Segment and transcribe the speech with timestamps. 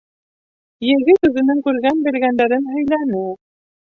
[0.85, 3.23] Егет үҙенең күргән-белгәндәрен һөйләне: